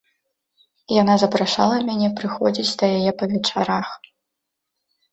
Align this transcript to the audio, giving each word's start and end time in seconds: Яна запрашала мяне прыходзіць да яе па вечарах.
Яна 1.01 1.17
запрашала 1.25 1.77
мяне 1.91 2.09
прыходзіць 2.21 2.75
да 2.83 2.93
яе 2.99 3.11
па 3.23 3.31
вечарах. 3.37 3.97